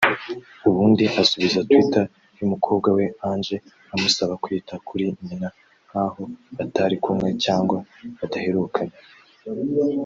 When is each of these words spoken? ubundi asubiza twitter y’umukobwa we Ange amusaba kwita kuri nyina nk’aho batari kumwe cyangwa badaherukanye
ubundi 0.69 1.03
asubiza 1.21 1.65
twitter 1.69 2.05
y’umukobwa 2.37 2.87
we 2.97 3.05
Ange 3.29 3.57
amusaba 3.93 4.33
kwita 4.43 4.73
kuri 4.87 5.05
nyina 5.25 5.47
nk’aho 5.87 6.21
batari 6.57 6.95
kumwe 7.03 7.29
cyangwa 7.43 7.77
badaherukanye 8.17 8.97